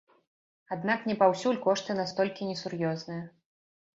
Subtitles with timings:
[0.75, 3.23] Аднак не паўсюль кошты настолькі несур'ёзныя.